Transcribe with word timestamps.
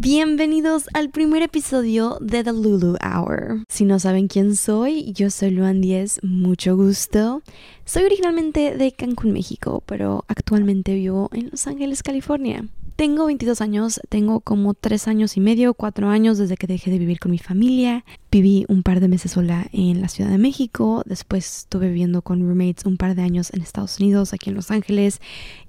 Bienvenidos 0.00 0.84
al 0.94 1.10
primer 1.10 1.42
episodio 1.42 2.18
de 2.20 2.44
The 2.44 2.52
Lulu 2.52 2.98
Hour. 3.02 3.64
Si 3.68 3.84
no 3.84 3.98
saben 3.98 4.28
quién 4.28 4.54
soy, 4.54 5.12
yo 5.12 5.28
soy 5.28 5.50
Luan 5.50 5.80
Diez, 5.80 6.20
mucho 6.22 6.76
gusto. 6.76 7.42
Soy 7.84 8.04
originalmente 8.04 8.76
de 8.76 8.92
Cancún, 8.92 9.32
México, 9.32 9.82
pero 9.86 10.24
actualmente 10.28 10.94
vivo 10.94 11.30
en 11.32 11.50
Los 11.50 11.66
Ángeles, 11.66 12.04
California. 12.04 12.68
Tengo 12.94 13.26
22 13.26 13.60
años, 13.60 14.00
tengo 14.08 14.38
como 14.38 14.74
3 14.74 15.08
años 15.08 15.36
y 15.36 15.40
medio, 15.40 15.74
4 15.74 16.08
años 16.08 16.38
desde 16.38 16.56
que 16.56 16.68
dejé 16.68 16.92
de 16.92 17.00
vivir 17.00 17.18
con 17.18 17.32
mi 17.32 17.38
familia. 17.38 18.04
Viví 18.30 18.66
un 18.68 18.84
par 18.84 19.00
de 19.00 19.08
meses 19.08 19.32
sola 19.32 19.66
en 19.72 20.00
la 20.00 20.06
Ciudad 20.06 20.30
de 20.30 20.38
México, 20.38 21.02
después 21.06 21.62
estuve 21.62 21.88
viviendo 21.88 22.22
con 22.22 22.40
roommates 22.40 22.86
un 22.86 22.98
par 22.98 23.16
de 23.16 23.22
años 23.22 23.52
en 23.52 23.62
Estados 23.62 23.98
Unidos, 23.98 24.32
aquí 24.32 24.50
en 24.50 24.54
Los 24.54 24.70
Ángeles, 24.70 25.20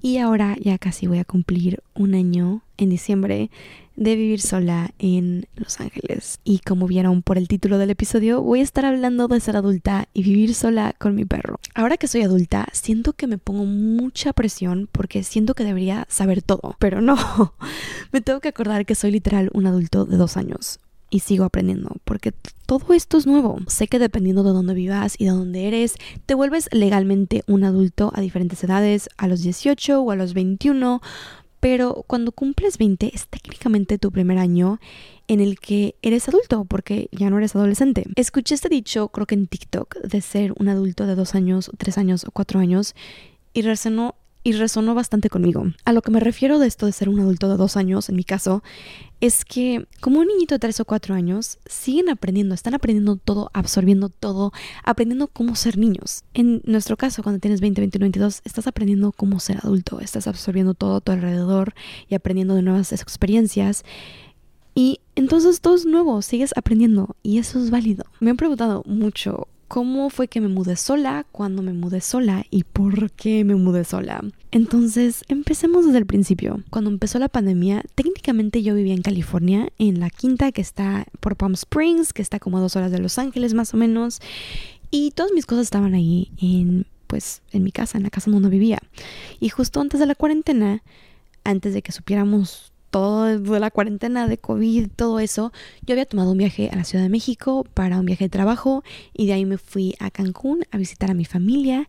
y 0.04 0.18
ahora 0.18 0.55
ya 0.61 0.77
casi 0.77 1.07
voy 1.07 1.18
a 1.18 1.25
cumplir 1.25 1.82
un 1.96 2.14
año 2.14 2.61
en 2.80 2.89
diciembre 2.89 3.52
de 3.96 4.16
vivir 4.16 4.39
sola 4.39 4.91
en 4.98 5.46
Los 5.55 5.82
Ángeles. 5.82 6.39
Y 6.46 6.60
como 6.60 6.87
vieron 6.87 7.21
por 7.21 7.37
el 7.37 7.50
título 7.50 7.78
del 7.78 7.89
episodio, 7.89 8.42
voy 8.42 8.61
a 8.61 8.64
estar 8.64 8.86
hablando 8.86 9.28
de 9.28 9.42
ser 9.42 9.57
adulta 9.57 10.07
y 10.14 10.24
vivir 10.24 10.56
sola 10.56 10.96
con 10.97 11.15
mi 11.15 11.25
perro. 11.25 11.60
Ahora 11.75 11.97
que 11.97 12.07
soy 12.07 12.21
adulta, 12.21 12.68
siento 12.71 13.11
que 13.11 13.28
me 13.28 13.37
pongo 13.37 13.65
mucha 13.65 14.32
presión 14.32 14.87
porque 14.92 15.23
siento 15.23 15.54
que 15.54 15.65
debería 15.65 16.06
saber 16.10 16.42
todo, 16.42 16.78
pero 16.79 17.01
no. 17.01 17.18
me 18.14 18.21
tengo 18.21 18.39
que 18.39 18.47
acordar 18.47 18.86
que 18.86 18.96
soy 18.96 19.11
literal 19.11 19.50
un 19.54 19.68
adulto 19.68 20.06
de 20.06 20.15
dos 20.15 20.37
años 20.37 20.79
y 21.09 21.20
sigo 21.20 21.43
aprendiendo 21.43 21.96
porque 22.06 22.34
todo 22.65 22.93
esto 22.93 23.18
es 23.18 23.25
nuevo. 23.25 23.57
Sé 23.68 23.87
que 23.87 24.00
dependiendo 24.00 24.43
de 24.43 24.51
dónde 24.51 24.73
vivas 24.73 25.15
y 25.18 25.25
de 25.25 25.32
dónde 25.32 25.68
eres, 25.68 25.96
te 26.25 26.36
vuelves 26.36 26.70
legalmente 26.71 27.43
un 27.48 27.64
adulto 27.64 28.11
a 28.14 28.21
diferentes 28.21 28.64
edades, 28.64 29.09
a 29.18 29.28
los 29.28 29.42
18 29.42 30.01
o 30.01 30.11
a 30.11 30.15
los 30.15 30.34
21 30.34 31.01
pero 31.59 32.03
cuando 32.08 32.31
cumples 32.31 32.77
20 32.77 33.11
es 33.13 33.27
técnicamente 33.27 33.97
tu 33.97 34.11
primer 34.11 34.38
año 34.38 34.80
en 35.27 35.41
el 35.41 35.59
que 35.59 35.95
eres 36.02 36.27
adulto, 36.27 36.66
porque 36.66 37.09
ya 37.11 37.30
no 37.30 37.38
eres 37.38 37.55
adolescente. 37.55 38.05
Escuché 38.16 38.56
este 38.56 38.70
dicho, 38.70 39.09
creo 39.09 39.28
que 39.28 39.36
en 39.36 39.47
TikTok, 39.47 39.97
de 40.02 40.22
ser 40.22 40.53
un 40.58 40.69
adulto 40.69 41.06
de 41.06 41.16
dos 41.16 41.36
años, 41.36 41.72
tres 41.78 41.97
años 41.97 42.23
o 42.25 42.31
cuatro 42.31 42.59
años, 42.59 42.95
y 43.53 43.61
resonó 43.61 44.16
y 44.44 44.54
resonó 44.54 44.95
bastante 44.95 45.30
conmigo. 45.30 45.66
A 45.86 45.94
lo 45.94 46.02
que 46.02 46.12
me 46.12 46.20
refiero 46.20 46.59
de 46.59 46.68
esto 46.68 46.86
de 46.86 46.92
ser 46.92 47.09
un 47.09 47.20
adulto 47.20 47.50
de 47.50 47.58
dos 47.58 47.76
años, 47.76 48.09
en 48.09 48.16
mi 48.16 48.23
caso, 48.23 48.64
es 49.20 49.44
que 49.44 49.86
como 50.00 50.20
un 50.20 50.28
niñito 50.28 50.56
de 50.56 50.59
tres 50.59 50.80
o 50.80 50.86
cuatro 50.86 51.14
años, 51.14 51.59
siguen 51.66 52.09
aprendiendo, 52.09 52.56
están 52.56 52.73
aprendiendo 52.73 53.18
todo, 53.18 53.52
absorbiendo 53.54 54.09
todo, 54.09 54.54
aprendiendo 54.84 55.28
cómo 55.28 55.56
ser 55.56 55.78
niños. 55.78 56.23
En 56.34 56.62
nuestro 56.66 56.96
caso, 56.96 57.22
cuando 57.22 57.40
tienes 57.40 57.59
20, 57.59 57.81
21, 57.81 58.04
22, 58.06 58.42
estás 58.46 58.68
aprendiendo 58.68 59.12
cómo 59.12 59.40
ser 59.40 59.58
adulto, 59.58 60.00
estás 60.00 60.28
absorbiendo 60.28 60.74
todo 60.74 60.98
a 60.98 61.02
tu 61.02 61.12
alrededor 61.12 61.74
y 62.08 62.16
aprendiendo 62.16 62.56
de 62.56 62.62
nuevas 62.62 62.94
experiencias. 62.94 63.84
Y 64.74 65.02
entonces 65.16 65.59
todo 65.59 65.76
es 65.76 65.86
nuevo, 65.86 66.22
sigues 66.22 66.53
aprendiendo 66.56 67.18
y 67.22 67.40
eso 67.40 67.62
es 67.62 67.72
válido. 67.72 68.06
Me 68.22 68.30
han 68.30 68.38
preguntado 68.38 68.84
mucho 68.86 69.50
cómo 69.70 70.09
fue 70.09 70.28
que 70.28 70.42
me 70.42 70.48
mudé 70.48 70.75
sola, 70.75 71.25
cuándo 71.31 71.62
me 71.62 71.73
mudé 71.73 72.02
sola 72.02 72.44
y 72.50 72.64
por 72.64 73.12
qué 73.12 73.45
me 73.45 73.56
mudé 73.56 73.86
sola. 73.86 74.22
Entonces, 74.52 75.23
empecemos 75.30 75.86
desde 75.86 76.00
el 76.00 76.08
principio. 76.08 76.64
Cuando 76.72 76.89
empezó 76.89 77.20
la 77.20 77.30
pandemia, 77.30 77.84
técnicamente 77.94 78.64
yo 78.64 78.73
vivía 78.73 78.95
en 78.95 79.03
California, 79.03 79.70
en 79.78 80.00
la 80.00 80.09
quinta 80.09 80.52
que 80.52 80.62
está 80.62 81.06
por 81.20 81.38
Palm 81.38 81.53
Springs, 81.53 82.14
que 82.14 82.23
está 82.23 82.40
como 82.40 82.58
a 82.58 82.62
dos 82.62 82.75
horas 82.75 82.92
de 82.92 82.97
Los 82.97 83.20
Ángeles 83.20 83.53
más 83.53 83.73
o 83.75 83.78
menos, 83.78 84.20
y 84.90 85.12
todas 85.12 85.31
mis 85.34 85.45
cosas 85.45 85.64
estaban 85.64 85.94
ahí 85.94 86.31
en 86.42 86.86
pues 87.06 87.42
en 87.52 87.64
mi 87.64 87.72
casa, 87.72 87.97
en 87.97 88.03
la 88.03 88.12
casa 88.12 88.30
donde 88.30 88.50
vivía. 88.50 88.80
Y 89.40 89.50
justo 89.50 89.81
antes 89.81 90.00
de 90.00 90.06
la 90.06 90.16
cuarentena, 90.16 90.84
antes 91.44 91.73
de 91.73 91.81
que 91.81 91.92
supiéramos 91.92 92.72
todo 92.90 93.59
la 93.59 93.72
cuarentena 93.72 94.28
de 94.28 94.38
COVID, 94.38 94.90
todo 94.95 95.20
eso, 95.20 95.52
yo 95.86 95.94
había 95.94 96.06
tomado 96.06 96.32
un 96.32 96.38
viaje 96.38 96.70
a 96.72 96.76
la 96.76 96.84
Ciudad 96.84 97.04
de 97.04 97.09
México 97.09 97.66
para 97.73 98.00
un 98.00 98.06
viaje 98.06 98.26
de 98.26 98.30
trabajo 98.30 98.84
y 99.14 99.28
de 99.28 99.34
ahí 99.34 99.46
me 99.46 99.58
fui 99.58 99.96
a 100.00 100.12
Cancún 100.12 100.64
a 100.72 100.78
visitar 100.78 101.12
a 101.12 101.14
mi 101.14 101.26
familia 101.26 101.88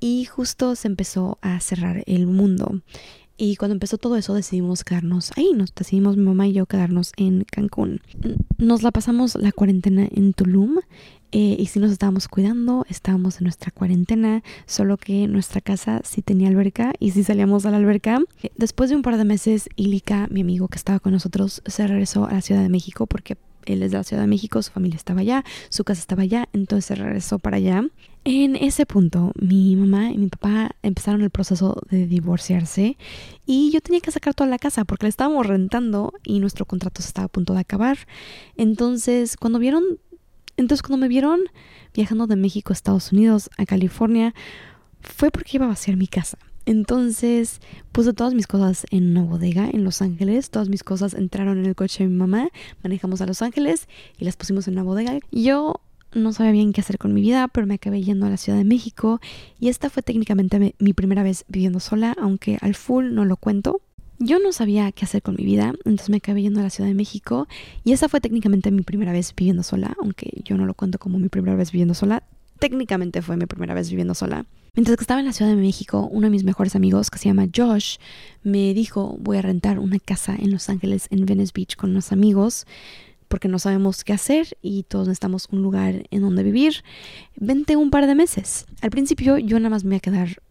y 0.00 0.24
justo 0.24 0.74
se 0.74 0.88
empezó 0.88 1.38
a 1.42 1.60
cerrar 1.60 2.02
el 2.06 2.26
mundo. 2.26 2.80
Y 3.36 3.56
cuando 3.56 3.72
empezó 3.72 3.98
todo 3.98 4.16
eso 4.16 4.34
decidimos 4.34 4.84
quedarnos 4.84 5.32
ahí, 5.36 5.52
nos 5.54 5.74
decidimos 5.74 6.16
mi 6.16 6.24
mamá 6.24 6.46
y 6.46 6.52
yo 6.52 6.66
quedarnos 6.66 7.12
en 7.16 7.44
Cancún. 7.44 8.00
Nos 8.58 8.82
la 8.82 8.90
pasamos 8.90 9.34
la 9.36 9.52
cuarentena 9.52 10.06
en 10.10 10.32
Tulum 10.32 10.78
eh, 11.32 11.56
y 11.58 11.66
sí 11.66 11.80
nos 11.80 11.90
estábamos 11.90 12.28
cuidando, 12.28 12.84
estábamos 12.90 13.38
en 13.38 13.44
nuestra 13.44 13.70
cuarentena, 13.70 14.42
solo 14.66 14.98
que 14.98 15.26
nuestra 15.26 15.62
casa 15.62 16.02
sí 16.04 16.20
tenía 16.20 16.48
alberca 16.48 16.92
y 16.98 17.12
sí 17.12 17.24
salíamos 17.24 17.64
a 17.64 17.70
la 17.70 17.78
alberca. 17.78 18.20
Después 18.56 18.90
de 18.90 18.96
un 18.96 19.02
par 19.02 19.16
de 19.16 19.24
meses, 19.24 19.68
Ilika, 19.76 20.28
mi 20.30 20.42
amigo 20.42 20.68
que 20.68 20.76
estaba 20.76 21.00
con 21.00 21.12
nosotros, 21.12 21.62
se 21.64 21.86
regresó 21.86 22.26
a 22.26 22.34
la 22.34 22.42
Ciudad 22.42 22.62
de 22.62 22.68
México 22.68 23.06
porque 23.06 23.38
él 23.64 23.82
es 23.82 23.92
de 23.92 23.96
la 23.96 24.04
Ciudad 24.04 24.22
de 24.22 24.28
México, 24.28 24.62
su 24.62 24.72
familia 24.72 24.96
estaba 24.96 25.20
allá, 25.20 25.44
su 25.70 25.84
casa 25.84 26.00
estaba 26.00 26.22
allá, 26.22 26.48
entonces 26.52 26.84
se 26.84 26.94
regresó 26.96 27.38
para 27.38 27.56
allá. 27.56 27.84
En 28.24 28.54
ese 28.54 28.86
punto, 28.86 29.32
mi 29.40 29.74
mamá 29.74 30.10
y 30.10 30.18
mi 30.18 30.28
papá 30.28 30.76
empezaron 30.82 31.22
el 31.22 31.30
proceso 31.30 31.80
de 31.90 32.06
divorciarse 32.06 32.96
y 33.46 33.70
yo 33.72 33.80
tenía 33.80 34.00
que 34.00 34.12
sacar 34.12 34.34
toda 34.34 34.50
la 34.50 34.58
casa 34.58 34.84
porque 34.84 35.06
la 35.06 35.10
estábamos 35.10 35.46
rentando 35.46 36.12
y 36.24 36.40
nuestro 36.40 36.66
contrato 36.66 37.02
se 37.02 37.08
estaba 37.08 37.24
a 37.24 37.28
punto 37.28 37.54
de 37.54 37.60
acabar. 37.60 37.98
Entonces, 38.56 39.36
cuando 39.36 39.58
vieron 39.58 39.82
entonces 40.56 40.82
cuando 40.82 40.98
me 40.98 41.08
vieron 41.08 41.40
viajando 41.94 42.26
de 42.26 42.36
México 42.36 42.72
a 42.72 42.74
Estados 42.74 43.12
Unidos, 43.12 43.50
a 43.58 43.66
California, 43.66 44.34
fue 45.00 45.30
porque 45.30 45.56
iba 45.56 45.66
a 45.66 45.70
vaciar 45.70 45.96
mi 45.96 46.06
casa. 46.06 46.38
Entonces 46.64 47.60
puse 47.90 48.12
todas 48.12 48.34
mis 48.34 48.46
cosas 48.46 48.86
en 48.90 49.10
una 49.10 49.22
bodega 49.22 49.68
en 49.68 49.84
Los 49.84 50.00
Ángeles. 50.00 50.50
Todas 50.50 50.68
mis 50.68 50.84
cosas 50.84 51.14
entraron 51.14 51.58
en 51.58 51.66
el 51.66 51.74
coche 51.74 52.04
de 52.04 52.10
mi 52.10 52.16
mamá. 52.16 52.48
Manejamos 52.82 53.20
a 53.20 53.26
Los 53.26 53.42
Ángeles 53.42 53.88
y 54.18 54.24
las 54.24 54.36
pusimos 54.36 54.68
en 54.68 54.74
una 54.74 54.84
bodega. 54.84 55.18
Yo 55.32 55.80
no 56.14 56.32
sabía 56.32 56.52
bien 56.52 56.72
qué 56.72 56.80
hacer 56.80 56.98
con 56.98 57.14
mi 57.14 57.20
vida, 57.20 57.48
pero 57.48 57.66
me 57.66 57.74
acabé 57.74 58.02
yendo 58.02 58.26
a 58.26 58.30
la 58.30 58.36
Ciudad 58.36 58.58
de 58.58 58.64
México. 58.64 59.20
Y 59.58 59.68
esta 59.68 59.90
fue 59.90 60.02
técnicamente 60.02 60.74
mi 60.78 60.92
primera 60.92 61.22
vez 61.22 61.44
viviendo 61.48 61.80
sola, 61.80 62.14
aunque 62.20 62.58
al 62.60 62.74
full 62.74 63.12
no 63.12 63.24
lo 63.24 63.36
cuento. 63.36 63.80
Yo 64.24 64.38
no 64.38 64.52
sabía 64.52 64.92
qué 64.92 65.04
hacer 65.04 65.20
con 65.20 65.34
mi 65.34 65.44
vida, 65.44 65.74
entonces 65.78 66.08
me 66.08 66.18
acabé 66.18 66.42
yendo 66.42 66.60
a 66.60 66.62
la 66.62 66.70
Ciudad 66.70 66.88
de 66.88 66.94
México 66.94 67.48
y 67.82 67.90
esa 67.90 68.08
fue 68.08 68.20
técnicamente 68.20 68.70
mi 68.70 68.82
primera 68.82 69.10
vez 69.10 69.34
viviendo 69.34 69.64
sola, 69.64 69.96
aunque 70.00 70.30
yo 70.44 70.56
no 70.56 70.64
lo 70.64 70.74
cuento 70.74 71.00
como 71.00 71.18
mi 71.18 71.28
primera 71.28 71.56
vez 71.56 71.72
viviendo 71.72 71.92
sola, 71.92 72.22
técnicamente 72.60 73.20
fue 73.20 73.36
mi 73.36 73.46
primera 73.46 73.74
vez 73.74 73.90
viviendo 73.90 74.14
sola. 74.14 74.46
Mientras 74.76 74.96
que 74.96 75.02
estaba 75.02 75.18
en 75.18 75.26
la 75.26 75.32
Ciudad 75.32 75.50
de 75.50 75.56
México, 75.56 76.08
uno 76.12 76.28
de 76.28 76.30
mis 76.30 76.44
mejores 76.44 76.76
amigos, 76.76 77.10
que 77.10 77.18
se 77.18 77.30
llama 77.30 77.48
Josh, 77.52 77.96
me 78.44 78.72
dijo, 78.74 79.16
voy 79.18 79.38
a 79.38 79.42
rentar 79.42 79.80
una 79.80 79.98
casa 79.98 80.36
en 80.38 80.52
Los 80.52 80.68
Ángeles, 80.68 81.08
en 81.10 81.26
Venice 81.26 81.50
Beach, 81.52 81.74
con 81.74 81.90
unos 81.90 82.12
amigos, 82.12 82.64
porque 83.26 83.48
no 83.48 83.58
sabemos 83.58 84.04
qué 84.04 84.12
hacer 84.12 84.56
y 84.62 84.84
todos 84.84 85.08
necesitamos 85.08 85.48
un 85.50 85.62
lugar 85.62 86.06
en 86.12 86.22
donde 86.22 86.44
vivir. 86.44 86.84
Vente 87.34 87.74
un 87.74 87.90
par 87.90 88.06
de 88.06 88.14
meses. 88.14 88.66
Al 88.82 88.90
principio 88.90 89.36
yo 89.38 89.58
nada 89.58 89.70
más 89.70 89.82
me 89.82 89.96
iba 89.96 89.96
a 89.96 90.00
quedar 90.00 90.42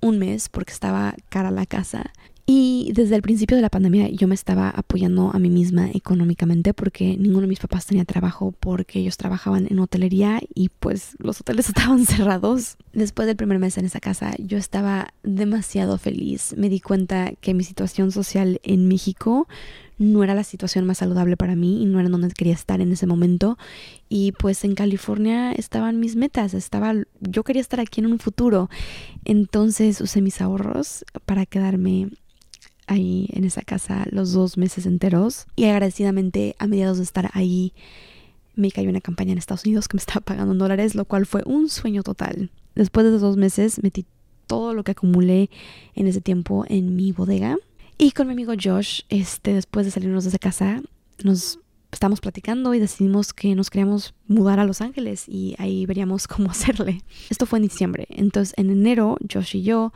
un 0.00 0.18
mes 0.18 0.48
porque 0.48 0.72
estaba 0.72 1.14
cara 1.28 1.50
la 1.50 1.66
casa 1.66 2.14
y 2.52 2.90
desde 2.94 3.14
el 3.14 3.22
principio 3.22 3.56
de 3.56 3.62
la 3.62 3.68
pandemia 3.68 4.08
yo 4.08 4.26
me 4.26 4.34
estaba 4.34 4.70
apoyando 4.70 5.30
a 5.32 5.38
mí 5.38 5.48
misma 5.48 5.88
económicamente 5.94 6.74
porque 6.74 7.16
ninguno 7.16 7.42
de 7.42 7.46
mis 7.46 7.60
papás 7.60 7.86
tenía 7.86 8.04
trabajo 8.04 8.52
porque 8.58 8.98
ellos 8.98 9.16
trabajaban 9.16 9.68
en 9.70 9.78
hotelería 9.78 10.40
y 10.52 10.68
pues 10.68 11.14
los 11.18 11.40
hoteles 11.40 11.68
estaban 11.68 12.04
cerrados. 12.06 12.76
Después 12.92 13.28
del 13.28 13.36
primer 13.36 13.60
mes 13.60 13.78
en 13.78 13.84
esa 13.84 14.00
casa 14.00 14.34
yo 14.38 14.58
estaba 14.58 15.14
demasiado 15.22 15.96
feliz. 15.96 16.56
Me 16.58 16.68
di 16.68 16.80
cuenta 16.80 17.34
que 17.40 17.54
mi 17.54 17.62
situación 17.62 18.10
social 18.10 18.58
en 18.64 18.88
México 18.88 19.46
no 19.98 20.24
era 20.24 20.34
la 20.34 20.42
situación 20.42 20.86
más 20.86 20.98
saludable 20.98 21.36
para 21.36 21.54
mí 21.54 21.80
y 21.80 21.86
no 21.86 22.00
era 22.00 22.08
donde 22.08 22.30
quería 22.30 22.54
estar 22.54 22.80
en 22.80 22.90
ese 22.90 23.06
momento. 23.06 23.58
Y 24.08 24.32
pues 24.32 24.64
en 24.64 24.74
California 24.74 25.52
estaban 25.52 26.00
mis 26.00 26.16
metas, 26.16 26.54
estaba, 26.54 26.94
yo 27.20 27.44
quería 27.44 27.62
estar 27.62 27.78
aquí 27.78 28.00
en 28.00 28.06
un 28.06 28.18
futuro. 28.18 28.68
Entonces 29.24 30.00
usé 30.00 30.20
mis 30.20 30.40
ahorros 30.40 31.04
para 31.26 31.46
quedarme 31.46 32.08
ahí 32.90 33.28
en 33.32 33.44
esa 33.44 33.62
casa 33.62 34.04
los 34.10 34.32
dos 34.32 34.58
meses 34.58 34.84
enteros 34.84 35.46
y 35.56 35.64
agradecidamente 35.64 36.56
a 36.58 36.66
mediados 36.66 36.98
de 36.98 37.04
estar 37.04 37.30
ahí 37.32 37.72
me 38.56 38.70
cayó 38.70 38.90
una 38.90 39.00
campaña 39.00 39.32
en 39.32 39.38
Estados 39.38 39.64
Unidos 39.64 39.88
que 39.88 39.96
me 39.96 40.00
estaba 40.00 40.20
pagando 40.20 40.52
en 40.52 40.58
dólares, 40.58 40.94
lo 40.94 41.04
cual 41.04 41.24
fue 41.24 41.42
un 41.46 41.68
sueño 41.68 42.02
total. 42.02 42.50
Después 42.74 43.04
de 43.04 43.10
esos 43.10 43.22
dos 43.22 43.36
meses 43.36 43.82
metí 43.82 44.04
todo 44.46 44.74
lo 44.74 44.82
que 44.82 44.90
acumulé 44.90 45.50
en 45.94 46.08
ese 46.08 46.20
tiempo 46.20 46.64
en 46.68 46.96
mi 46.96 47.12
bodega 47.12 47.56
y 47.96 48.10
con 48.10 48.26
mi 48.26 48.32
amigo 48.32 48.54
Josh, 48.60 49.02
este, 49.08 49.54
después 49.54 49.86
de 49.86 49.92
salirnos 49.92 50.24
de 50.24 50.30
esa 50.30 50.38
casa, 50.38 50.82
nos 51.22 51.59
estamos 51.92 52.20
platicando 52.20 52.74
y 52.74 52.78
decidimos 52.78 53.32
que 53.32 53.54
nos 53.54 53.70
queríamos 53.70 54.14
mudar 54.26 54.60
a 54.60 54.64
Los 54.64 54.80
Ángeles 54.80 55.24
y 55.28 55.54
ahí 55.58 55.86
veríamos 55.86 56.28
cómo 56.28 56.50
hacerle. 56.50 57.02
Esto 57.28 57.46
fue 57.46 57.58
en 57.58 57.64
diciembre. 57.64 58.06
Entonces 58.10 58.54
en 58.56 58.70
enero 58.70 59.16
Josh 59.32 59.56
y 59.56 59.62
yo 59.62 59.92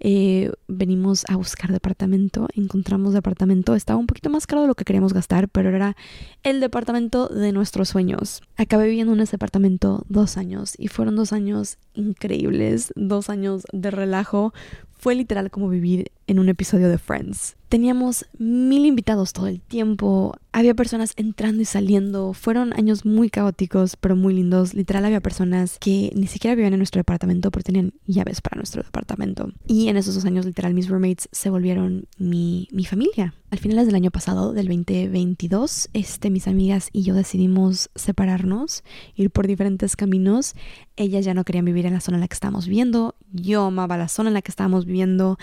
eh, 0.00 0.52
venimos 0.68 1.24
a 1.28 1.36
buscar 1.36 1.72
departamento, 1.72 2.48
encontramos 2.54 3.14
departamento, 3.14 3.74
estaba 3.74 3.98
un 3.98 4.06
poquito 4.06 4.30
más 4.30 4.46
caro 4.46 4.62
de 4.62 4.68
lo 4.68 4.74
que 4.74 4.84
queríamos 4.84 5.12
gastar, 5.12 5.48
pero 5.48 5.70
era 5.70 5.96
el 6.42 6.60
departamento 6.60 7.28
de 7.28 7.52
nuestros 7.52 7.88
sueños. 7.88 8.42
Acabé 8.56 8.88
viviendo 8.88 9.12
en 9.12 9.20
ese 9.20 9.32
departamento 9.32 10.04
dos 10.08 10.36
años 10.36 10.74
y 10.78 10.88
fueron 10.88 11.16
dos 11.16 11.32
años 11.32 11.78
increíbles, 11.94 12.92
dos 12.96 13.30
años 13.30 13.64
de 13.72 13.90
relajo 13.90 14.52
Fue 15.02 15.16
literal 15.16 15.50
como 15.50 15.68
vivir 15.68 16.12
en 16.28 16.38
un 16.38 16.48
episodio 16.48 16.88
de 16.88 16.96
Friends. 16.96 17.56
Teníamos 17.68 18.26
mil 18.38 18.86
invitados 18.86 19.32
todo 19.32 19.48
el 19.48 19.60
tiempo, 19.60 20.36
había 20.52 20.74
personas 20.74 21.14
entrando 21.16 21.60
y 21.62 21.64
saliendo, 21.64 22.34
fueron 22.34 22.72
años 22.74 23.04
muy 23.04 23.28
caóticos 23.28 23.96
pero 23.96 24.14
muy 24.14 24.34
lindos, 24.34 24.74
literal 24.74 25.04
había 25.06 25.20
personas 25.20 25.78
que 25.80 26.12
ni 26.14 26.26
siquiera 26.28 26.54
vivían 26.54 26.74
en 26.74 26.78
nuestro 26.78 27.00
departamento 27.00 27.50
pero 27.50 27.64
tenían 27.64 27.94
llaves 28.06 28.40
para 28.42 28.58
nuestro 28.58 28.82
departamento. 28.82 29.50
Y 29.66 29.88
en 29.88 29.96
esos 29.96 30.14
dos 30.14 30.24
años 30.24 30.46
literal 30.46 30.72
mis 30.72 30.88
roommates 30.88 31.28
se 31.32 31.50
volvieron 31.50 32.06
mi, 32.18 32.68
mi 32.70 32.84
familia. 32.84 33.34
Al 33.50 33.58
finales 33.58 33.86
del 33.86 33.96
año 33.96 34.10
pasado, 34.10 34.52
del 34.52 34.66
2022, 34.66 35.90
este, 35.92 36.30
mis 36.30 36.46
amigas 36.48 36.88
y 36.92 37.02
yo 37.02 37.14
decidimos 37.14 37.90
separarnos, 37.94 38.82
ir 39.14 39.30
por 39.30 39.46
diferentes 39.46 39.94
caminos. 39.94 40.54
Ellas 40.96 41.24
ya 41.24 41.34
no 41.34 41.44
querían 41.44 41.64
vivir 41.64 41.86
en 41.86 41.94
la 41.94 42.00
zona 42.00 42.16
en 42.18 42.20
la 42.22 42.28
que 42.28 42.34
estábamos 42.34 42.66
viviendo, 42.66 43.14
yo 43.32 43.64
amaba 43.64 43.96
la 43.96 44.08
zona 44.08 44.30
en 44.30 44.34
la 44.34 44.42
que 44.42 44.50
estábamos 44.50 44.84
viviendo. 44.84 45.38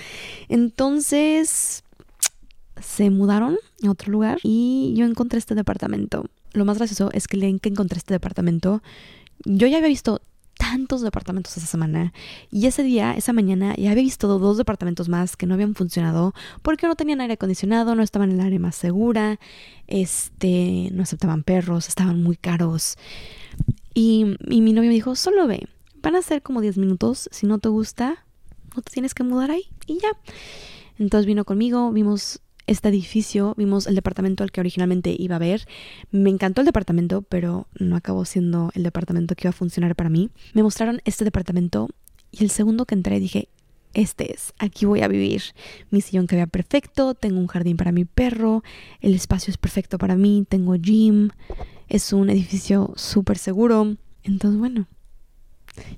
Entonces 0.48 1.84
se 2.82 3.10
mudaron 3.10 3.58
a 3.84 3.92
otro 3.92 4.12
lugar 4.12 4.40
y 4.44 4.94
yo 4.96 5.06
encontré 5.06 5.40
este 5.40 5.56
departamento. 5.56 6.26
Lo 6.54 6.66
más 6.66 6.78
gracioso 6.78 7.10
es 7.14 7.28
que 7.28 7.38
el 7.38 7.42
día 7.42 7.60
que 7.60 7.70
encontré 7.70 7.98
este 7.98 8.14
departamento, 8.14 8.82
yo 9.46 9.68
ya 9.68 9.78
había 9.78 9.90
visto 9.90 10.22
tantos 10.60 11.02
departamentos 11.02 11.56
esa 11.56 11.66
semana 11.66 12.12
y 12.52 12.68
ese 12.68 12.84
día, 12.84 13.14
esa 13.14 13.32
mañana, 13.32 13.76
ya 13.78 13.92
había 13.92 14.04
visto 14.04 14.28
dos 14.40 14.58
departamentos 14.58 15.08
más 15.08 15.38
que 15.38 15.46
no 15.46 15.54
habían 15.54 15.74
funcionado 15.74 16.34
porque 16.62 16.86
no 16.86 16.96
tenían 16.96 17.22
aire 17.22 17.36
acondicionado, 17.36 17.96
no 17.96 18.04
estaban 18.04 18.32
en 18.32 18.42
el 18.42 18.46
área 18.46 18.60
más 18.60 18.76
segura, 18.76 19.40
este, 19.88 20.90
no 20.92 21.04
aceptaban 21.04 21.44
perros, 21.44 21.88
estaban 21.88 22.22
muy 22.22 22.36
caros. 22.36 22.98
Y, 24.02 24.24
mi 24.48 24.72
novio 24.72 24.88
me 24.88 24.94
dijo, 24.94 25.14
solo 25.14 25.46
ve, 25.46 25.68
van 26.02 26.16
a 26.16 26.22
ser 26.22 26.42
como 26.42 26.62
10 26.62 26.78
minutos, 26.78 27.28
si 27.34 27.46
no 27.46 27.60
te 27.60 27.68
gusta, 27.68 28.26
no 28.74 28.82
te 28.82 28.94
tienes 28.94 29.14
que 29.14 29.24
mudar 29.24 29.52
ahí 29.52 29.64
y 29.88 30.00
ya. 30.00 30.08
Entonces 30.98 31.26
vino 31.26 31.44
conmigo, 31.44 31.92
vimos 31.92 32.40
este 32.66 32.88
edificio, 32.88 33.56
vimos 33.58 33.88
el 33.88 33.96
departamento 33.96 34.46
al 34.46 34.54
que 34.54 34.62
originalmente 34.62 35.14
iba 35.20 35.36
a 35.36 35.40
ver. 35.40 35.68
Me 36.12 36.30
encantó 36.30 36.62
el 36.62 36.66
departamento, 36.66 37.24
pero 37.24 37.68
no 37.78 37.98
acabó 37.98 38.24
siendo 38.24 38.72
el 38.74 38.84
departamento 38.84 39.36
que 39.36 39.48
iba 39.48 39.50
a 39.50 39.52
funcionar 39.52 39.98
para 39.98 40.10
mí. 40.10 40.30
Me 40.54 40.64
mostraron 40.64 41.02
este 41.04 41.26
departamento 41.26 41.90
y 42.32 42.46
el 42.46 42.52
segundo 42.52 42.86
que 42.86 42.96
entré 42.96 43.20
dije, 43.20 43.50
este 43.94 44.34
es, 44.34 44.54
aquí 44.60 44.86
voy 44.86 45.02
a 45.02 45.10
vivir. 45.10 45.42
Mi 45.92 46.00
sillón 46.00 46.26
queda 46.26 46.48
perfecto, 46.48 47.16
tengo 47.16 47.38
un 47.38 47.48
jardín 47.48 47.76
para 47.76 47.92
mi 47.92 48.06
perro, 48.06 48.64
el 49.02 49.14
espacio 49.14 49.52
es 49.52 49.58
perfecto 49.58 49.98
para 49.98 50.16
mí, 50.16 50.46
tengo 50.48 50.76
gym, 50.76 51.32
es 51.90 52.14
un 52.14 52.30
edificio 52.30 52.94
súper 52.96 53.38
seguro. 53.38 53.98
Entonces, 54.24 54.60
bueno, 54.60 54.88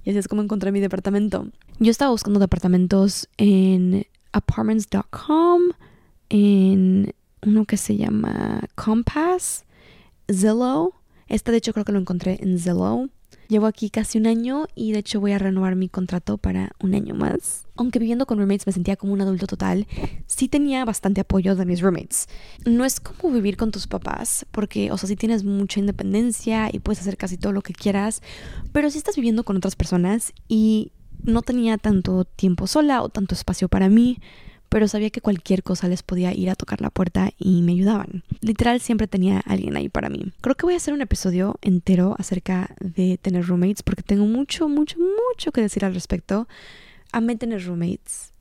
y 0.03 0.09
así 0.09 0.19
es 0.19 0.27
como 0.27 0.41
encontré 0.41 0.71
mi 0.71 0.79
departamento. 0.79 1.47
Yo 1.79 1.91
estaba 1.91 2.11
buscando 2.11 2.39
departamentos 2.39 3.27
en 3.38 4.05
apartments.com, 4.31 5.61
en 6.29 7.13
uno 7.43 7.65
que 7.65 7.77
se 7.77 7.97
llama 7.97 8.61
Compass, 8.75 9.65
Zillow. 10.31 10.93
Este 11.27 11.51
de 11.51 11.57
hecho 11.57 11.73
creo 11.73 11.85
que 11.85 11.91
lo 11.91 11.99
encontré 11.99 12.39
en 12.41 12.57
Zillow. 12.57 13.09
Llevo 13.47 13.67
aquí 13.67 13.89
casi 13.89 14.17
un 14.17 14.27
año 14.27 14.67
y 14.75 14.93
de 14.93 14.99
hecho 14.99 15.19
voy 15.19 15.33
a 15.33 15.37
renovar 15.37 15.75
mi 15.75 15.89
contrato 15.89 16.37
para 16.37 16.71
un 16.79 16.95
año 16.95 17.15
más. 17.15 17.65
Aunque 17.75 17.99
viviendo 17.99 18.25
con 18.25 18.37
roommates 18.37 18.65
me 18.65 18.73
sentía 18.73 18.95
como 18.95 19.13
un 19.13 19.21
adulto 19.21 19.47
total, 19.47 19.87
sí 20.25 20.47
tenía 20.47 20.85
bastante 20.85 21.21
apoyo 21.21 21.55
de 21.55 21.65
mis 21.65 21.81
roommates. 21.81 22.27
No 22.65 22.85
es 22.85 22.99
como 22.99 23.33
vivir 23.33 23.57
con 23.57 23.71
tus 23.71 23.87
papás, 23.87 24.45
porque, 24.51 24.91
o 24.91 24.97
sea, 24.97 25.07
sí 25.07 25.15
tienes 25.15 25.43
mucha 25.43 25.79
independencia 25.79 26.69
y 26.71 26.79
puedes 26.79 27.01
hacer 27.01 27.17
casi 27.17 27.37
todo 27.37 27.51
lo 27.51 27.61
que 27.61 27.73
quieras, 27.73 28.21
pero 28.71 28.89
si 28.89 28.97
estás 28.97 29.15
viviendo 29.15 29.43
con 29.43 29.57
otras 29.57 29.75
personas 29.75 30.33
y 30.47 30.91
no 31.23 31.41
tenía 31.41 31.77
tanto 31.77 32.25
tiempo 32.25 32.67
sola 32.67 33.01
o 33.01 33.09
tanto 33.09 33.35
espacio 33.35 33.67
para 33.67 33.89
mí, 33.89 34.19
pero 34.71 34.88
sabía 34.88 35.09
que 35.09 35.19
cualquier 35.19 35.63
cosa 35.63 35.89
les 35.89 36.01
podía 36.01 36.33
ir 36.33 36.50
a 36.50 36.56
tocar 36.56 36.79
la 36.79 36.89
puerta 36.89 37.31
y 37.38 37.62
me 37.62 37.73
ayudaban. 37.73 38.23
Literal 38.39 38.79
siempre 38.79 39.06
tenía 39.06 39.39
alguien 39.39 39.75
ahí 39.75 39.89
para 39.89 40.07
mí. 40.07 40.31
Creo 40.39 40.56
que 40.56 40.65
voy 40.65 40.75
a 40.75 40.77
hacer 40.77 40.94
un 40.94 41.01
episodio 41.01 41.57
entero 41.62 42.15
acerca 42.18 42.73
de 42.79 43.18
tener 43.21 43.45
roommates 43.45 43.83
porque 43.83 44.01
tengo 44.01 44.25
mucho, 44.25 44.69
mucho, 44.69 44.97
mucho 44.97 45.51
que 45.51 45.59
decir 45.59 45.83
al 45.83 45.94
respecto. 45.94 46.47
Amé 47.12 47.35
tener 47.35 47.65
roommates, 47.65 48.31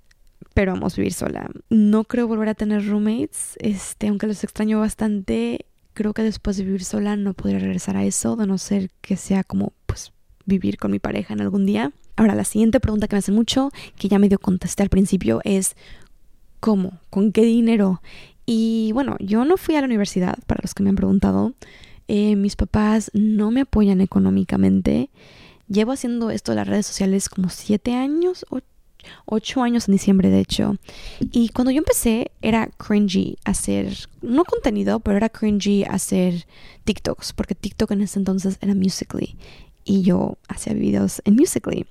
pero 0.54 0.70
vamos 0.70 0.92
a 0.92 0.96
vivir 0.98 1.14
sola. 1.14 1.50
No 1.68 2.04
creo 2.04 2.28
volver 2.28 2.50
a 2.50 2.54
tener 2.54 2.86
roommates, 2.86 3.56
este, 3.58 4.06
aunque 4.06 4.28
los 4.28 4.44
extraño 4.44 4.78
bastante. 4.78 5.66
Creo 5.94 6.14
que 6.14 6.22
después 6.22 6.56
de 6.56 6.62
vivir 6.62 6.84
sola 6.84 7.16
no 7.16 7.34
podría 7.34 7.58
regresar 7.58 7.96
a 7.96 8.04
eso, 8.04 8.36
de 8.36 8.46
no 8.46 8.56
ser 8.56 8.92
que 9.00 9.16
sea 9.16 9.42
como 9.42 9.72
pues 9.86 10.12
vivir 10.46 10.78
con 10.78 10.92
mi 10.92 11.00
pareja 11.00 11.34
en 11.34 11.40
algún 11.40 11.66
día. 11.66 11.90
Ahora, 12.14 12.36
la 12.36 12.44
siguiente 12.44 12.78
pregunta 12.78 13.08
que 13.08 13.16
me 13.16 13.18
hace 13.18 13.32
mucho, 13.32 13.70
que 13.96 14.08
ya 14.08 14.20
medio 14.20 14.38
contesté 14.38 14.84
al 14.84 14.90
principio, 14.90 15.40
es 15.42 15.74
¿Cómo? 16.60 17.00
¿Con 17.10 17.32
qué 17.32 17.42
dinero? 17.42 18.02
Y 18.46 18.90
bueno, 18.92 19.16
yo 19.18 19.44
no 19.44 19.56
fui 19.56 19.76
a 19.76 19.80
la 19.80 19.86
universidad, 19.86 20.38
para 20.46 20.60
los 20.62 20.74
que 20.74 20.82
me 20.82 20.90
han 20.90 20.96
preguntado. 20.96 21.54
Eh, 22.08 22.36
mis 22.36 22.56
papás 22.56 23.10
no 23.14 23.50
me 23.50 23.62
apoyan 23.62 24.00
económicamente. 24.00 25.10
Llevo 25.68 25.92
haciendo 25.92 26.30
esto 26.30 26.52
de 26.52 26.56
las 26.56 26.68
redes 26.68 26.86
sociales 26.86 27.28
como 27.28 27.48
siete 27.48 27.94
años, 27.94 28.44
ocho 29.24 29.62
años 29.62 29.88
en 29.88 29.92
diciembre 29.92 30.28
de 30.28 30.40
hecho. 30.40 30.76
Y 31.20 31.50
cuando 31.50 31.70
yo 31.70 31.78
empecé 31.78 32.32
era 32.42 32.68
cringy 32.76 33.38
hacer, 33.44 33.96
no 34.20 34.44
contenido, 34.44 35.00
pero 35.00 35.16
era 35.16 35.28
cringy 35.28 35.84
hacer 35.84 36.46
TikToks, 36.84 37.32
porque 37.32 37.54
TikTok 37.54 37.92
en 37.92 38.02
ese 38.02 38.18
entonces 38.18 38.58
era 38.60 38.74
Musically 38.74 39.36
y 39.84 40.02
yo 40.02 40.38
hacía 40.48 40.74
videos 40.74 41.22
en 41.24 41.36
Musically. 41.36 41.86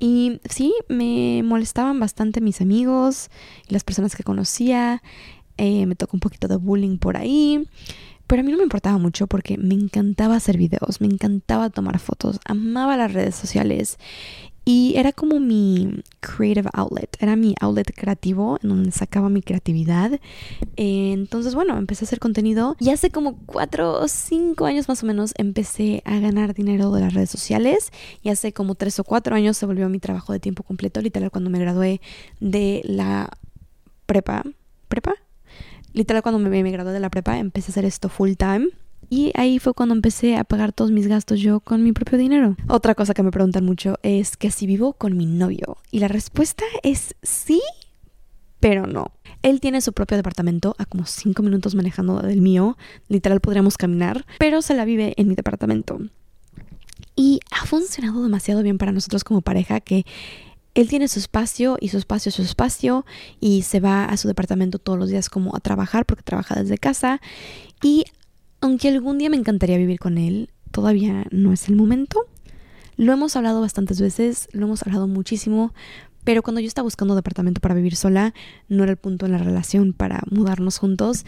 Y 0.00 0.40
sí, 0.48 0.74
me 0.88 1.42
molestaban 1.44 2.00
bastante 2.00 2.40
mis 2.40 2.60
amigos 2.60 3.30
y 3.68 3.74
las 3.74 3.84
personas 3.84 4.16
que 4.16 4.24
conocía. 4.24 5.02
Eh, 5.58 5.84
me 5.84 5.94
tocó 5.94 6.16
un 6.16 6.20
poquito 6.20 6.48
de 6.48 6.56
bullying 6.56 6.96
por 6.96 7.18
ahí. 7.18 7.68
Pero 8.26 8.40
a 8.40 8.44
mí 8.44 8.50
no 8.50 8.58
me 8.58 8.62
importaba 8.62 8.96
mucho 8.96 9.26
porque 9.26 9.58
me 9.58 9.74
encantaba 9.74 10.36
hacer 10.36 10.56
videos, 10.56 11.00
me 11.00 11.08
encantaba 11.08 11.68
tomar 11.68 11.98
fotos, 11.98 12.38
amaba 12.44 12.96
las 12.96 13.12
redes 13.12 13.34
sociales 13.34 13.98
y 14.72 14.96
era 14.96 15.10
como 15.10 15.40
mi 15.40 16.00
creative 16.20 16.70
outlet, 16.74 17.16
era 17.18 17.34
mi 17.34 17.56
outlet 17.60 17.92
creativo 17.92 18.56
en 18.62 18.68
donde 18.68 18.92
sacaba 18.92 19.28
mi 19.28 19.42
creatividad. 19.42 20.20
Entonces, 20.76 21.56
bueno, 21.56 21.76
empecé 21.76 22.04
a 22.04 22.06
hacer 22.06 22.20
contenido 22.20 22.76
y 22.78 22.90
hace 22.90 23.10
como 23.10 23.36
cuatro 23.46 23.94
o 23.94 24.06
cinco 24.06 24.66
años 24.66 24.86
más 24.86 25.02
o 25.02 25.06
menos 25.06 25.34
empecé 25.38 26.04
a 26.04 26.20
ganar 26.20 26.54
dinero 26.54 26.92
de 26.92 27.00
las 27.00 27.14
redes 27.14 27.30
sociales 27.30 27.90
y 28.22 28.28
hace 28.28 28.52
como 28.52 28.76
tres 28.76 29.00
o 29.00 29.02
cuatro 29.02 29.34
años 29.34 29.56
se 29.56 29.66
volvió 29.66 29.88
mi 29.88 29.98
trabajo 29.98 30.32
de 30.32 30.38
tiempo 30.38 30.62
completo, 30.62 31.00
literal 31.00 31.32
cuando 31.32 31.50
me 31.50 31.58
gradué 31.58 32.00
de 32.38 32.82
la 32.84 33.28
prepa. 34.06 34.44
¿Prepa? 34.86 35.14
Literal 35.94 36.22
cuando 36.22 36.38
me, 36.38 36.62
me 36.62 36.70
gradué 36.70 36.92
de 36.92 37.00
la 37.00 37.10
prepa 37.10 37.38
empecé 37.38 37.70
a 37.70 37.72
hacer 37.72 37.86
esto 37.86 38.08
full 38.08 38.34
time. 38.34 38.68
Y 39.12 39.32
ahí 39.34 39.58
fue 39.58 39.74
cuando 39.74 39.92
empecé 39.94 40.36
a 40.36 40.44
pagar 40.44 40.72
todos 40.72 40.92
mis 40.92 41.08
gastos 41.08 41.40
yo 41.40 41.58
con 41.58 41.82
mi 41.82 41.90
propio 41.92 42.16
dinero. 42.16 42.56
Otra 42.68 42.94
cosa 42.94 43.12
que 43.12 43.24
me 43.24 43.32
preguntan 43.32 43.64
mucho 43.64 43.98
es 44.04 44.36
que 44.36 44.52
si 44.52 44.68
vivo 44.68 44.92
con 44.92 45.16
mi 45.16 45.26
novio. 45.26 45.78
Y 45.90 45.98
la 45.98 46.06
respuesta 46.06 46.64
es 46.84 47.16
sí, 47.20 47.60
pero 48.60 48.86
no. 48.86 49.10
Él 49.42 49.60
tiene 49.60 49.80
su 49.80 49.92
propio 49.92 50.16
departamento 50.16 50.76
a 50.78 50.84
como 50.84 51.06
5 51.06 51.42
minutos 51.42 51.74
manejando 51.74 52.20
del 52.20 52.40
mío. 52.40 52.78
Literal 53.08 53.40
podríamos 53.40 53.76
caminar, 53.76 54.24
pero 54.38 54.62
se 54.62 54.74
la 54.74 54.84
vive 54.84 55.14
en 55.16 55.26
mi 55.26 55.34
departamento. 55.34 55.98
Y 57.16 57.40
ha 57.50 57.66
funcionado 57.66 58.22
demasiado 58.22 58.62
bien 58.62 58.78
para 58.78 58.92
nosotros 58.92 59.24
como 59.24 59.40
pareja 59.40 59.80
que 59.80 60.06
él 60.74 60.88
tiene 60.88 61.08
su 61.08 61.18
espacio 61.18 61.78
y 61.80 61.88
su 61.88 61.98
espacio 61.98 62.28
es 62.28 62.36
su 62.36 62.42
espacio 62.42 63.04
y 63.40 63.62
se 63.62 63.80
va 63.80 64.04
a 64.04 64.16
su 64.16 64.28
departamento 64.28 64.78
todos 64.78 65.00
los 65.00 65.08
días 65.08 65.28
como 65.28 65.56
a 65.56 65.60
trabajar 65.60 66.06
porque 66.06 66.22
trabaja 66.22 66.54
desde 66.54 66.78
casa 66.78 67.20
y 67.82 68.04
aunque 68.60 68.88
algún 68.88 69.18
día 69.18 69.30
me 69.30 69.36
encantaría 69.36 69.78
vivir 69.78 69.98
con 69.98 70.18
él, 70.18 70.50
todavía 70.70 71.26
no 71.30 71.52
es 71.52 71.68
el 71.68 71.76
momento. 71.76 72.26
Lo 72.96 73.12
hemos 73.12 73.36
hablado 73.36 73.60
bastantes 73.60 74.00
veces, 74.00 74.48
lo 74.52 74.66
hemos 74.66 74.82
hablado 74.82 75.08
muchísimo, 75.08 75.72
pero 76.24 76.42
cuando 76.42 76.60
yo 76.60 76.68
estaba 76.68 76.84
buscando 76.84 77.14
departamento 77.14 77.60
para 77.60 77.74
vivir 77.74 77.96
sola, 77.96 78.34
no 78.68 78.82
era 78.82 78.92
el 78.92 78.98
punto 78.98 79.26
en 79.26 79.32
la 79.32 79.38
relación 79.38 79.92
para 79.92 80.22
mudarnos 80.30 80.78
juntos. 80.78 81.24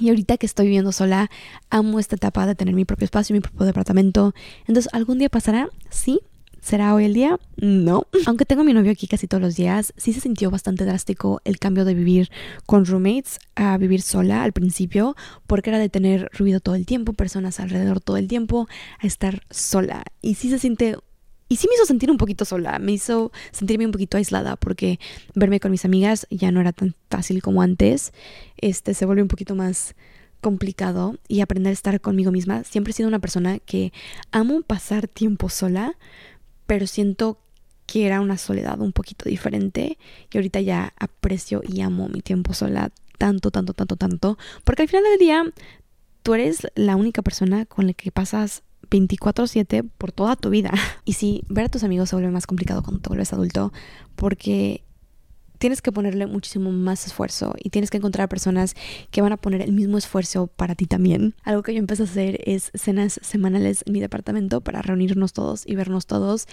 Y 0.00 0.10
ahorita 0.10 0.36
que 0.36 0.46
estoy 0.46 0.66
viviendo 0.66 0.92
sola, 0.92 1.28
amo 1.70 1.98
esta 1.98 2.14
etapa 2.14 2.46
de 2.46 2.54
tener 2.54 2.74
mi 2.74 2.84
propio 2.84 3.04
espacio, 3.04 3.34
mi 3.34 3.40
propio 3.40 3.66
departamento. 3.66 4.32
Entonces, 4.60 4.88
¿algún 4.92 5.18
día 5.18 5.28
pasará? 5.28 5.68
Sí, 5.90 6.20
¿Será 6.60 6.94
hoy 6.94 7.04
el 7.04 7.14
día? 7.14 7.38
No. 7.56 8.06
Aunque 8.26 8.44
tengo 8.44 8.62
a 8.62 8.64
mi 8.64 8.72
novio 8.72 8.92
aquí 8.92 9.06
casi 9.06 9.26
todos 9.26 9.42
los 9.42 9.56
días, 9.56 9.92
sí 9.96 10.12
se 10.12 10.20
sintió 10.20 10.50
bastante 10.50 10.84
drástico 10.84 11.40
el 11.44 11.58
cambio 11.58 11.84
de 11.84 11.94
vivir 11.94 12.30
con 12.66 12.84
roommates 12.84 13.38
a 13.54 13.76
vivir 13.78 14.02
sola 14.02 14.42
al 14.42 14.52
principio, 14.52 15.16
porque 15.46 15.70
era 15.70 15.78
de 15.78 15.88
tener 15.88 16.30
ruido 16.32 16.60
todo 16.60 16.74
el 16.74 16.86
tiempo, 16.86 17.12
personas 17.12 17.60
alrededor 17.60 18.00
todo 18.00 18.16
el 18.16 18.28
tiempo, 18.28 18.68
a 18.98 19.06
estar 19.06 19.42
sola. 19.50 20.02
Y 20.20 20.34
sí 20.34 20.50
se 20.50 20.58
siente 20.58 20.96
y 21.50 21.56
sí 21.56 21.66
me 21.66 21.74
hizo 21.74 21.86
sentir 21.86 22.10
un 22.10 22.18
poquito 22.18 22.44
sola, 22.44 22.78
me 22.78 22.92
hizo 22.92 23.32
sentirme 23.52 23.86
un 23.86 23.92
poquito 23.92 24.18
aislada 24.18 24.56
porque 24.56 25.00
verme 25.34 25.60
con 25.60 25.70
mis 25.70 25.86
amigas 25.86 26.26
ya 26.30 26.52
no 26.52 26.60
era 26.60 26.72
tan 26.72 26.94
fácil 27.08 27.42
como 27.42 27.62
antes. 27.62 28.12
Este 28.58 28.92
se 28.92 29.06
vuelve 29.06 29.22
un 29.22 29.28
poquito 29.28 29.54
más 29.54 29.94
complicado 30.42 31.16
y 31.26 31.40
aprender 31.40 31.70
a 31.70 31.74
estar 31.74 32.00
conmigo 32.00 32.32
misma. 32.32 32.64
Siempre 32.64 32.90
he 32.90 32.94
sido 32.94 33.08
una 33.08 33.18
persona 33.18 33.58
que 33.60 33.92
amo 34.30 34.60
pasar 34.62 35.08
tiempo 35.08 35.48
sola, 35.48 35.96
pero 36.68 36.86
siento 36.86 37.40
que 37.86 38.04
era 38.04 38.20
una 38.20 38.36
soledad 38.36 38.78
un 38.80 38.92
poquito 38.92 39.26
diferente 39.28 39.96
y 40.30 40.36
ahorita 40.36 40.60
ya 40.60 40.92
aprecio 40.98 41.62
y 41.66 41.80
amo 41.80 42.08
mi 42.08 42.20
tiempo 42.20 42.52
sola 42.52 42.92
tanto, 43.16 43.50
tanto, 43.50 43.72
tanto, 43.72 43.96
tanto, 43.96 44.38
porque 44.64 44.82
al 44.82 44.88
final 44.88 45.04
del 45.04 45.18
día 45.18 45.44
tú 46.22 46.34
eres 46.34 46.68
la 46.74 46.94
única 46.94 47.22
persona 47.22 47.64
con 47.64 47.86
la 47.86 47.94
que 47.94 48.12
pasas 48.12 48.62
24/7 48.90 49.88
por 49.96 50.12
toda 50.12 50.36
tu 50.36 50.50
vida. 50.50 50.70
Y 51.06 51.14
sí, 51.14 51.42
ver 51.48 51.64
a 51.64 51.68
tus 51.70 51.84
amigos 51.84 52.10
se 52.10 52.16
vuelve 52.16 52.30
más 52.30 52.46
complicado 52.46 52.82
cuando 52.82 53.00
te 53.00 53.08
vuelves 53.08 53.32
adulto 53.32 53.72
porque 54.14 54.84
tienes 55.58 55.82
que 55.82 55.92
ponerle 55.92 56.26
muchísimo 56.26 56.72
más 56.72 57.06
esfuerzo 57.06 57.54
y 57.62 57.70
tienes 57.70 57.90
que 57.90 57.98
encontrar 57.98 58.28
personas 58.28 58.74
que 59.10 59.20
van 59.20 59.32
a 59.32 59.36
poner 59.36 59.60
el 59.62 59.72
mismo 59.72 59.98
esfuerzo 59.98 60.46
para 60.46 60.74
ti 60.74 60.86
también. 60.86 61.34
Algo 61.42 61.62
que 61.62 61.74
yo 61.74 61.78
empecé 61.78 62.02
a 62.02 62.06
hacer 62.06 62.40
es 62.44 62.70
cenas 62.74 63.20
semanales 63.22 63.82
en 63.86 63.92
mi 63.92 64.00
departamento 64.00 64.60
para 64.60 64.82
reunirnos 64.82 65.32
todos 65.32 65.64
y 65.66 65.74
vernos 65.74 66.06
todos 66.06 66.46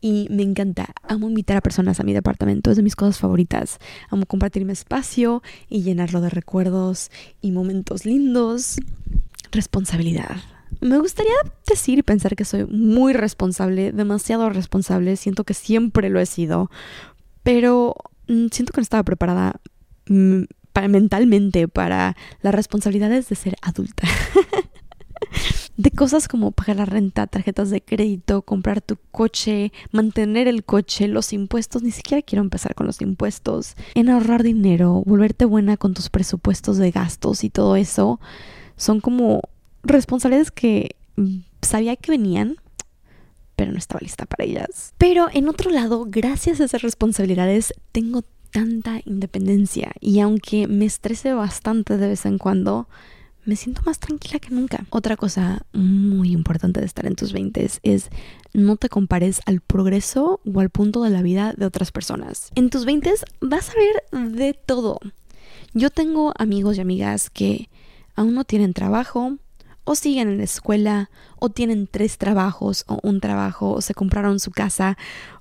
y 0.00 0.26
me 0.30 0.42
encanta. 0.42 0.94
Amo 1.02 1.28
invitar 1.28 1.56
a 1.56 1.60
personas 1.60 2.00
a 2.00 2.04
mi 2.04 2.12
departamento, 2.12 2.70
es 2.70 2.76
de 2.76 2.82
mis 2.82 2.96
cosas 2.96 3.18
favoritas. 3.18 3.78
Amo 4.10 4.26
compartir 4.26 4.64
mi 4.64 4.72
espacio 4.72 5.42
y 5.68 5.82
llenarlo 5.82 6.20
de 6.20 6.30
recuerdos 6.30 7.10
y 7.40 7.52
momentos 7.52 8.04
lindos. 8.04 8.78
Responsabilidad. 9.50 10.36
Me 10.80 10.98
gustaría 10.98 11.34
decir 11.68 11.98
y 11.98 12.02
pensar 12.02 12.34
que 12.34 12.44
soy 12.44 12.64
muy 12.64 13.12
responsable, 13.12 13.92
demasiado 13.92 14.48
responsable, 14.50 15.16
siento 15.16 15.44
que 15.44 15.54
siempre 15.54 16.10
lo 16.10 16.18
he 16.18 16.26
sido, 16.26 16.70
pero 17.44 17.94
siento 18.26 18.72
que 18.72 18.80
no 18.80 18.82
estaba 18.82 19.02
preparada 19.02 19.60
mm, 20.08 20.42
para, 20.72 20.88
mentalmente 20.88 21.68
para 21.68 22.16
las 22.40 22.54
responsabilidades 22.54 23.28
de 23.28 23.36
ser 23.36 23.56
adulta. 23.62 24.06
de 25.76 25.90
cosas 25.90 26.28
como 26.28 26.52
pagar 26.52 26.76
la 26.76 26.84
renta, 26.84 27.26
tarjetas 27.26 27.70
de 27.70 27.82
crédito, 27.82 28.42
comprar 28.42 28.80
tu 28.80 28.96
coche, 29.10 29.72
mantener 29.90 30.48
el 30.48 30.64
coche, 30.64 31.08
los 31.08 31.32
impuestos, 31.32 31.82
ni 31.82 31.90
siquiera 31.90 32.22
quiero 32.22 32.42
empezar 32.42 32.74
con 32.74 32.86
los 32.86 33.00
impuestos, 33.00 33.74
en 33.94 34.10
ahorrar 34.10 34.42
dinero, 34.42 35.02
volverte 35.06 35.44
buena 35.44 35.76
con 35.76 35.94
tus 35.94 36.10
presupuestos 36.10 36.76
de 36.76 36.90
gastos 36.90 37.44
y 37.44 37.50
todo 37.50 37.76
eso, 37.76 38.20
son 38.76 39.00
como 39.00 39.42
responsabilidades 39.82 40.50
que 40.50 40.96
mm, 41.16 41.38
sabía 41.62 41.96
que 41.96 42.10
venían, 42.10 42.56
pero 43.56 43.72
no 43.72 43.78
estaba 43.78 44.00
lista 44.00 44.26
para 44.26 44.44
ellas. 44.44 44.94
Pero 44.98 45.28
en 45.32 45.48
otro 45.48 45.70
lado, 45.70 46.06
gracias 46.08 46.60
a 46.60 46.64
esas 46.64 46.82
responsabilidades, 46.82 47.74
tengo 47.92 48.22
tanta 48.50 49.00
independencia 49.04 49.92
y 50.00 50.20
aunque 50.20 50.66
me 50.66 50.84
estrese 50.84 51.32
bastante 51.32 51.96
de 51.96 52.08
vez 52.08 52.26
en 52.26 52.38
cuando, 52.38 52.88
me 53.44 53.56
siento 53.56 53.82
más 53.84 53.98
tranquila 53.98 54.38
que 54.38 54.54
nunca. 54.54 54.86
Otra 54.90 55.16
cosa 55.16 55.66
muy 55.72 56.30
importante 56.32 56.80
de 56.80 56.86
estar 56.86 57.06
en 57.06 57.16
tus 57.16 57.32
20 57.32 57.68
es 57.82 58.10
no 58.52 58.76
te 58.76 58.88
compares 58.88 59.40
al 59.46 59.60
progreso 59.60 60.40
o 60.44 60.60
al 60.60 60.70
punto 60.70 61.02
de 61.02 61.10
la 61.10 61.22
vida 61.22 61.54
de 61.56 61.66
otras 61.66 61.90
personas. 61.90 62.50
En 62.54 62.70
tus 62.70 62.84
20 62.84 63.12
vas 63.40 63.70
a 63.70 63.74
ver 63.74 64.30
de 64.32 64.54
todo. 64.54 65.00
Yo 65.74 65.90
tengo 65.90 66.32
amigos 66.36 66.76
y 66.76 66.80
amigas 66.80 67.30
que 67.30 67.68
aún 68.14 68.34
no 68.34 68.44
tienen 68.44 68.74
trabajo, 68.74 69.38
o 69.84 69.94
siguen 69.94 70.28
en 70.28 70.38
la 70.38 70.44
escuela, 70.44 71.10
o 71.38 71.48
tienen 71.48 71.86
tres 71.86 72.18
trabajos 72.18 72.84
o 72.86 72.98
un 73.02 73.20
trabajo, 73.20 73.72
o 73.72 73.80
se 73.80 73.94
compraron 73.94 74.38
su 74.38 74.50
casa, 74.50 74.96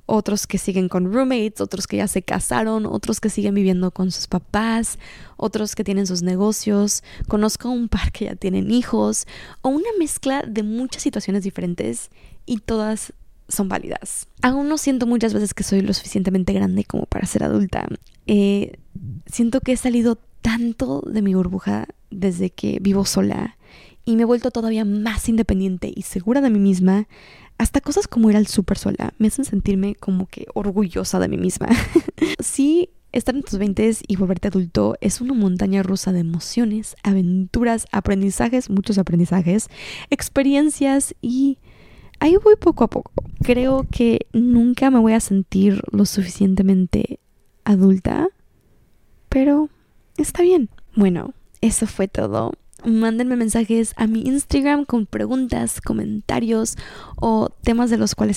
otros 0.06 0.48
que 0.48 0.58
siguen 0.58 0.90
con 0.90 1.14
roommates, 1.14 1.62
otros 1.62 1.88
que 1.88 1.98
ya 1.98 2.08
se 2.08 2.22
casaron, 2.22 2.86
otros 2.86 3.20
que 3.22 3.30
siguen 3.30 3.54
viviendo 3.54 3.92
con 3.92 4.12
sus 4.12 4.28
papás, 4.28 4.98
otros 5.38 5.76
que 5.76 5.84
tienen 5.84 6.08
sus 6.08 6.22
negocios, 6.22 7.04
conozco 7.28 7.70
un 7.70 7.88
par 7.88 8.12
que 8.12 8.26
ya 8.26 8.36
tienen 8.36 8.72
hijos, 8.72 9.26
o 9.62 9.70
una 9.70 9.90
mezcla 10.00 10.44
de 10.48 10.64
muchas 10.64 11.04
situaciones 11.04 11.44
diferentes 11.44 12.10
y 12.46 12.58
todas 12.58 13.14
son 13.48 13.70
válidas. 13.70 14.28
Aún 14.42 14.68
no 14.70 14.78
siento 14.78 15.06
muchas 15.06 15.34
veces 15.34 15.54
que 15.54 15.64
soy 15.64 15.82
lo 15.82 15.94
suficientemente 15.94 16.54
grande 16.54 16.84
como 16.84 17.06
para 17.06 17.26
ser 17.26 17.44
adulta. 17.44 17.88
Eh, 18.28 18.80
siento 19.28 19.62
que 19.62 19.74
he 19.74 19.78
salido 19.78 20.18
tanto 20.42 21.02
de 21.06 21.22
mi 21.22 21.36
burbuja 21.36 21.88
desde 22.10 22.50
que 22.50 22.80
vivo 22.82 23.06
sola 23.06 23.58
y 24.12 24.18
me 24.18 24.24
he 24.24 24.26
vuelto 24.26 24.52
todavía 24.52 24.84
más 24.84 25.30
independiente 25.30 25.92
y 25.96 26.02
segura 26.02 26.42
de 26.42 26.50
mí 26.50 26.60
misma. 26.60 27.08
Hasta 27.58 27.80
cosas 27.80 28.08
como 28.08 28.30
ir 28.30 28.36
al 28.36 28.48
súper 28.48 28.78
sola 28.78 29.14
me 29.20 29.28
hacen 29.28 29.46
sentirme 29.46 29.96
como 29.96 30.28
que 30.28 30.48
orgullosa 30.54 31.18
de 31.20 31.30
mí 31.30 31.38
misma. 31.38 31.70
sí, 32.40 32.90
estar 33.14 33.36
en 33.36 33.44
tus 33.44 33.58
20 33.58 33.90
y 34.08 34.16
volverte 34.18 34.50
adulto 34.50 34.98
es 35.00 35.22
una 35.22 35.34
montaña 35.34 35.82
rusa 35.82 36.12
de 36.12 36.20
emociones, 36.20 36.98
aventuras, 37.04 37.88
aprendizajes, 37.94 38.70
muchos 38.70 38.98
aprendizajes, 38.98 39.70
experiencias 40.10 41.16
y 41.22 41.58
ahí 42.20 42.36
voy 42.36 42.56
poco 42.58 42.84
a 42.84 42.90
poco. 42.90 43.14
Creo 43.44 43.88
que 43.90 44.28
nunca 44.34 44.92
me 44.92 45.00
voy 45.00 45.14
a 45.14 45.22
sentir 45.22 45.82
lo 45.92 46.06
suficientemente 46.06 47.20
adulta, 47.64 48.28
pero 49.30 49.70
está 50.18 50.44
bien. 50.44 50.70
Bueno, 50.98 51.34
eso 51.62 51.88
fue 51.88 52.10
todo 52.10 52.52
mándenme 52.86 53.36
mensajes 53.36 53.94
a 53.98 54.08
mi 54.08 54.22
Instagram 54.22 54.86
con 54.86 55.06
preguntas, 55.06 55.82
comentarios 55.82 56.78
o 57.16 57.50
temas 57.64 57.90
de 57.90 57.98
los 57.98 58.16
cuales 58.16 58.22